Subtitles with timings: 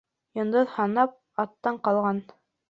[0.37, 1.13] Йондоҙ һанап,
[1.45, 2.25] аттан ҡалған.